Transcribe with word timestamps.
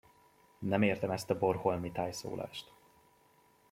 Nem 0.59 0.81
értem 0.81 1.11
ezt 1.11 1.29
a 1.29 1.37
bornholmi 1.37 1.91
tájszólást! 1.91 2.73